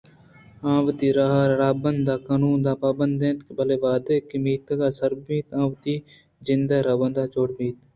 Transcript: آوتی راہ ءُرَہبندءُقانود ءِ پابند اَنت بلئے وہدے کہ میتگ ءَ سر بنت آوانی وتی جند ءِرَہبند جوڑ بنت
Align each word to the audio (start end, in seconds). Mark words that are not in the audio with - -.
آوتی 0.75 1.07
راہ 1.17 1.33
ءُرَہبندءُقانود 1.53 2.65
ءِ 2.71 2.79
پابند 2.83 3.19
اَنت 3.27 3.45
بلئے 3.55 3.75
وہدے 3.83 4.15
کہ 4.27 4.35
میتگ 4.43 4.79
ءَ 4.87 4.95
سر 4.97 5.11
بنت 5.25 5.47
آوانی 5.57 5.69
وتی 5.71 5.95
جند 6.45 6.69
ءِرَہبند 6.79 7.17
جوڑ 7.33 7.47
بنت 7.55 7.77